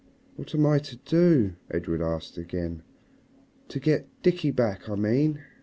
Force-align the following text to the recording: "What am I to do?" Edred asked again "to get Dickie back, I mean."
"What 0.35 0.55
am 0.55 0.65
I 0.65 0.79
to 0.79 0.95
do?" 0.97 1.53
Edred 1.69 2.01
asked 2.01 2.35
again 2.39 2.81
"to 3.67 3.79
get 3.79 4.09
Dickie 4.23 4.49
back, 4.49 4.89
I 4.89 4.95
mean." 4.95 5.43